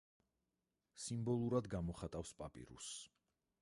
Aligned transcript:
სიმბოლურად 1.03 1.71
გამოხატავს 1.77 2.35
პაპირუსს. 2.43 2.95